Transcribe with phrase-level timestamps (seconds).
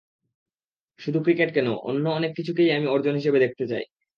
[0.99, 3.83] শুধু ক্রিকেট কেন, অন্য অনেক কিছুকেই আমি অর্জন হিসেবে দেখতে চাই।